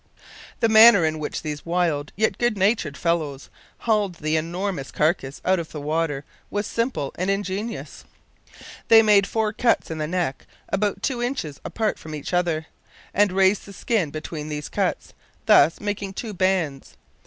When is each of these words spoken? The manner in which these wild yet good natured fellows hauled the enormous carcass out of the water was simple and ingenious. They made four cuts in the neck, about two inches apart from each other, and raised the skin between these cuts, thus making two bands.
The 0.61 0.67
manner 0.67 1.05
in 1.05 1.19
which 1.19 1.43
these 1.43 1.63
wild 1.63 2.11
yet 2.15 2.39
good 2.39 2.57
natured 2.57 2.97
fellows 2.97 3.51
hauled 3.81 4.15
the 4.15 4.35
enormous 4.35 4.89
carcass 4.89 5.39
out 5.45 5.59
of 5.59 5.71
the 5.71 5.79
water 5.79 6.25
was 6.49 6.65
simple 6.65 7.11
and 7.19 7.29
ingenious. 7.29 8.03
They 8.87 9.03
made 9.03 9.27
four 9.27 9.53
cuts 9.53 9.91
in 9.91 9.99
the 9.99 10.07
neck, 10.07 10.47
about 10.69 11.03
two 11.03 11.21
inches 11.21 11.61
apart 11.63 11.99
from 11.99 12.15
each 12.15 12.33
other, 12.33 12.65
and 13.13 13.31
raised 13.31 13.67
the 13.67 13.73
skin 13.73 14.09
between 14.09 14.49
these 14.49 14.69
cuts, 14.69 15.13
thus 15.45 15.79
making 15.79 16.13
two 16.13 16.33
bands. 16.33 16.97